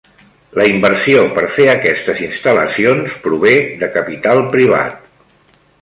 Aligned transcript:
La 0.59 0.63
inversió 0.69 1.19
per 1.35 1.43
fer 1.57 1.67
aquestes 1.75 2.23
instal·lacions 2.29 3.15
prové 3.27 3.55
de 3.85 3.91
capital 3.99 4.43
privat. 4.57 5.07